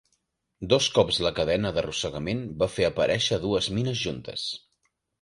Dos 0.71 0.87
cops 0.95 1.19
la 1.25 1.33
cadena 1.41 1.73
d'arrossegament 1.77 2.43
va 2.65 2.71
fer 2.79 2.91
aparèixer 2.91 3.41
dues 3.47 3.73
mines 3.79 4.07
juntes. 4.09 4.53